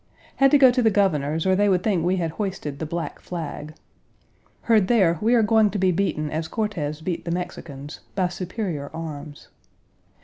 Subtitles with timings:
[0.37, 3.19] Had to go to the Governor's or they would think we had hoisted the black
[3.19, 3.75] flag.
[4.63, 8.89] Heard there we are going to be beaten as Cortez beat the Mexicans by superior
[8.95, 9.49] arms.